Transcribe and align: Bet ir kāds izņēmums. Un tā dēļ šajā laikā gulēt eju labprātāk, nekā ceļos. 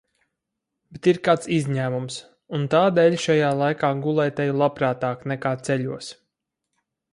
Bet 0.93 1.09
ir 1.11 1.19
kāds 1.27 1.49
izņēmums. 1.57 2.17
Un 2.59 2.65
tā 2.75 2.81
dēļ 3.01 3.19
šajā 3.27 3.53
laikā 3.61 3.93
gulēt 4.07 4.43
eju 4.47 4.59
labprātāk, 4.65 5.29
nekā 5.35 5.55
ceļos. 5.69 6.13